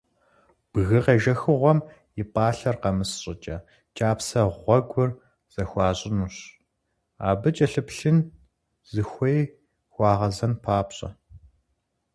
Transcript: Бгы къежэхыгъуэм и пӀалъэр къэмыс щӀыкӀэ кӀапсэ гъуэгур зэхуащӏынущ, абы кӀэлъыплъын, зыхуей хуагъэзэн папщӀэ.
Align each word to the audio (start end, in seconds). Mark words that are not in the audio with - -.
Бгы 0.71 0.99
къежэхыгъуэм 1.05 1.79
и 2.21 2.23
пӀалъэр 2.33 2.75
къэмыс 2.81 3.11
щӀыкӀэ 3.21 3.57
кӀапсэ 3.97 4.41
гъуэгур 4.61 5.09
зэхуащӏынущ, 5.53 6.35
абы 7.27 7.49
кӀэлъыплъын, 7.55 8.17
зыхуей 8.91 9.41
хуагъэзэн 9.93 10.53
папщӀэ. 10.63 11.09